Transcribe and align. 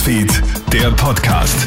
Newsfeed, 0.00 0.42
der 0.72 0.90
Podcast. 0.92 1.66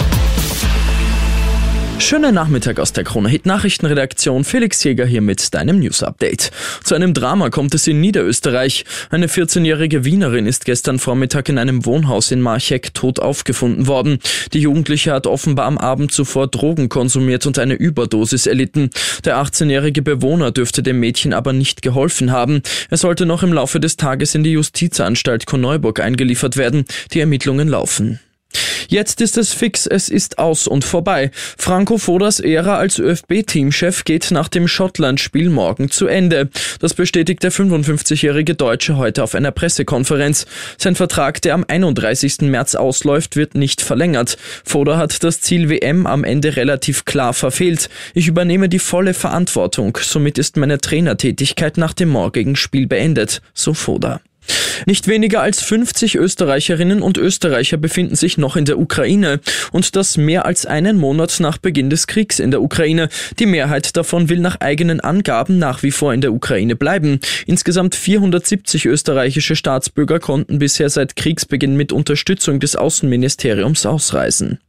Schönen 2.04 2.36
Nachmittag 2.36 2.79
aus 2.79 2.92
der 2.92 3.06
Krone 3.06 3.29
Hit 3.29 3.46
Nachrichtenredaktion. 3.46 4.44
Felix 4.44 4.83
Jäger 4.83 5.06
hier 5.06 5.21
mit 5.21 5.54
deinem 5.54 5.79
News 5.79 6.04
Update. 6.04 6.51
Zu 6.83 6.96
einem 6.96 7.13
Drama 7.13 7.49
kommt 7.49 7.74
es 7.76 7.88
in 7.88 8.01
Niederösterreich. 8.01 8.83
Eine 9.10 9.28
14-jährige 9.28 10.04
Wienerin 10.04 10.46
ist 10.46 10.65
gestern 10.65 10.99
Vormittag 10.99 11.47
in 11.47 11.58
einem 11.58 11.85
Wohnhaus 11.85 12.31
in 12.31 12.42
Marcheck 12.42 12.94
tot 12.94 13.19
aufgefunden 13.19 13.88
worden. 13.88 14.19
Die 14.52 14.60
Jugendliche 14.60 15.13
hat 15.13 15.28
offenbar 15.28 15.65
am 15.65 15.78
Abend 15.78 16.12
zuvor 16.12 16.48
Drogen 16.48 16.90
konsumiert 16.90 17.45
und 17.45 17.58
eine 17.58 17.76
Überdosis 17.76 18.48
erlitten. 18.48 18.90
Der 19.23 19.38
18-jährige 19.38 20.02
Bewohner 20.02 20.52
dürfte 20.52 20.84
dem 20.84 21.00
Mädchen 21.00 21.34
aber 21.34 21.54
nicht 21.54 21.84
geholfen 21.84 22.31
haben. 22.31 22.63
Er 22.90 22.98
sollte 22.98 23.26
noch 23.26 23.44
im 23.44 23.54
Laufe 23.54 23.80
des 23.80 23.95
Tages 23.95 24.36
in 24.36 24.44
die 24.44 24.52
Justizanstalt 24.52 25.45
Korneuburg 25.45 26.02
eingeliefert 26.02 26.57
werden. 26.57 26.84
Die 27.13 27.21
Ermittlungen 27.21 27.70
laufen. 27.70 28.20
Jetzt 28.87 29.21
ist 29.21 29.37
es 29.37 29.53
fix, 29.53 29.87
es 29.87 30.09
ist 30.09 30.39
aus 30.39 30.67
und 30.67 30.83
vorbei. 30.83 31.31
Franco 31.57 31.97
Fodas 31.97 32.39
Ära 32.39 32.77
als 32.77 32.99
ÖFB-Teamchef 32.99 34.03
geht 34.03 34.31
nach 34.31 34.47
dem 34.47 34.67
Schottland-Spiel 34.67 35.49
morgen 35.49 35.89
zu 35.89 36.07
Ende. 36.07 36.49
Das 36.79 36.93
bestätigt 36.93 37.43
der 37.43 37.51
55-jährige 37.51 38.55
Deutsche 38.55 38.97
heute 38.97 39.23
auf 39.23 39.35
einer 39.35 39.51
Pressekonferenz. 39.51 40.45
Sein 40.77 40.95
Vertrag, 40.95 41.41
der 41.41 41.53
am 41.53 41.65
31. 41.67 42.41
März 42.41 42.75
ausläuft, 42.75 43.35
wird 43.35 43.55
nicht 43.55 43.81
verlängert. 43.81 44.37
Foda 44.63 44.97
hat 44.97 45.23
das 45.23 45.41
Ziel 45.41 45.70
WM 45.70 46.05
am 46.05 46.23
Ende 46.23 46.55
relativ 46.55 47.05
klar 47.05 47.34
verfehlt. 47.34 47.89
Ich 48.13 48.27
übernehme 48.27 48.70
die 48.70 48.79
volle 48.79 49.13
Verantwortung. 49.13 49.97
Somit 50.01 50.37
ist 50.37 50.57
meine 50.57 50.77
Trainertätigkeit 50.77 51.77
nach 51.77 51.93
dem 51.93 52.09
morgigen 52.09 52.55
Spiel 52.55 52.87
beendet, 52.87 53.41
so 53.53 53.73
Foda. 53.73 54.21
Nicht 54.86 55.08
weniger 55.08 55.41
als 55.41 55.62
50 55.62 56.16
Österreicherinnen 56.16 57.02
und 57.02 57.18
Österreicher 57.18 57.77
befinden 57.77 58.16
sich 58.16 58.38
noch 58.38 58.55
in 58.55 58.66
der 58.66 58.80
Ukraine 58.80 59.40
und 59.71 59.96
das 59.96 60.18
mehr 60.18 60.46
als 60.46 60.65
einen 60.65 60.98
Monat 60.98 61.40
nach 61.40 61.57
Beginn 61.57 61.90
des 61.90 62.07
Kriegs 62.07 62.40
in 62.40 62.52
der 62.52 62.62
Ukraine. 62.62 63.10
Die 63.40 63.46
Mehrheit 63.46 63.96
davon 63.98 64.30
will 64.30 64.40
nach 64.40 64.60
eigenen 64.60 65.00
Angaben 65.00 65.58
nach 65.58 65.84
wie 65.84 65.92
vor 65.92 66.14
in 66.14 66.22
der 66.22 66.34
Ukraine 66.34 66.76
bleiben. 66.76 67.20
Insgesamt 67.46 67.96
470 67.96 68.86
österreichische 68.86 69.56
Staatsbürger 69.56 70.20
konnten 70.20 70.60
bisher 70.60 70.90
seit 70.90 71.16
Kriegsbeginn 71.16 71.76
mit 71.76 71.92
Unterstützung 71.92 72.60
des 72.60 72.76
Außenministeriums 72.76 73.86
ausreisen. 73.86 74.60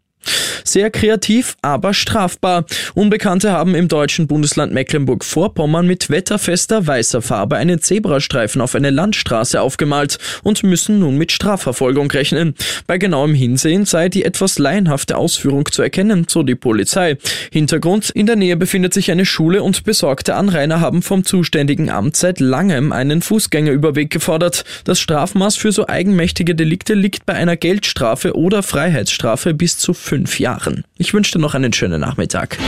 Sehr 0.75 0.91
kreativ, 0.91 1.57
aber 1.63 1.95
strafbar. 1.95 2.65
Unbekannte 2.95 3.53
haben 3.53 3.77
im 3.77 3.87
deutschen 3.87 4.27
Bundesland 4.27 4.73
Mecklenburg-Vorpommern 4.73 5.87
mit 5.87 6.11
wetterfester 6.11 6.85
weißer 6.85 7.23
Farbe 7.23 7.55
einen 7.55 7.81
Zebrastreifen 7.81 8.61
auf 8.61 8.75
eine 8.75 8.91
Landstraße 8.91 9.61
aufgemalt 9.61 10.19
und 10.43 10.65
müssen 10.65 10.99
nun 10.99 11.17
mit 11.17 11.31
Strafverfolgung 11.31 12.11
rechnen. 12.11 12.57
Bei 12.89 12.99
genauem 12.99 13.35
Hinsehen 13.37 13.85
sei 13.85 14.09
die 14.09 14.25
etwas 14.25 14.59
laienhafte 14.59 15.17
Ausführung 15.17 15.71
zu 15.71 15.81
erkennen, 15.81 16.27
so 16.29 16.43
die 16.43 16.57
Polizei. 16.57 17.19
Hintergrund, 17.53 18.11
in 18.11 18.27
der 18.27 18.35
Nähe 18.35 18.57
befindet 18.57 18.95
sich 18.95 19.13
eine 19.13 19.27
Schule 19.27 19.63
und 19.63 19.85
besorgte 19.85 20.35
Anrainer 20.35 20.81
haben 20.81 21.03
vom 21.03 21.23
zuständigen 21.23 21.89
Amt 21.89 22.17
seit 22.17 22.41
langem 22.41 22.91
einen 22.91 23.23
Fußgängerüberweg 23.23 24.11
gefordert. 24.11 24.65
Das 24.83 24.99
Strafmaß 24.99 25.55
für 25.55 25.71
so 25.71 25.87
eigenmächtige 25.87 26.57
Delikte 26.57 26.95
liegt 26.95 27.27
bei 27.27 27.35
einer 27.35 27.57
Geldstrafe 27.57 28.35
oder 28.35 28.65
Freiheitsstrafe 28.65 29.55
bis 29.55 29.79
zu 29.79 29.95
fünf 29.95 30.41
Jahren. 30.41 30.64
Ich 30.97 31.13
wünsche 31.15 31.33
dir 31.33 31.39
noch 31.41 31.55
einen 31.55 31.73
schönen 31.73 32.01
Nachmittag. 32.01 32.59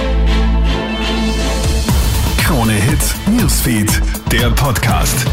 Krone 2.39 2.73
Hits, 2.73 3.15
Newsfeed, 3.27 3.91
der 4.31 4.51
Podcast. 4.51 5.27